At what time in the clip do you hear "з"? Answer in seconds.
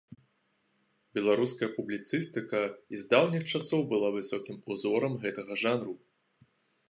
3.03-3.05